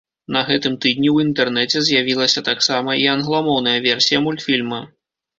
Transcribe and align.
На 0.35 0.41
гэтым 0.45 0.75
тыдні 0.83 1.09
ў 1.11 1.17
інтэрнэце 1.25 1.81
з'явілася 1.89 2.43
таксама 2.47 2.95
і 3.01 3.03
англамоўная 3.15 3.75
версія 3.89 4.23
мультфільма. 4.25 4.81